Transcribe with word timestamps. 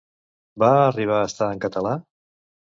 Va 0.63 0.69
arribar 0.85 1.19
a 1.19 1.29
estar 1.33 1.53
en 1.59 1.63
català? 1.69 1.95